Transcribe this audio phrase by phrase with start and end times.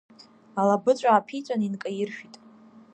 [0.59, 2.35] Алабыҵә ааԥиҵәан инкаиршәит.